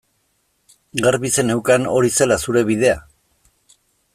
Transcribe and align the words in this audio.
Garbi 1.07 1.31
zeneukan 1.35 1.85
hori 1.97 2.11
zela 2.17 2.39
zure 2.47 2.65
bidea? 2.71 2.97